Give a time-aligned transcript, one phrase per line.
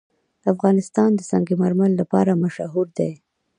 [0.53, 3.11] افغانستان د سنگ مرمر لپاره مشهور دی.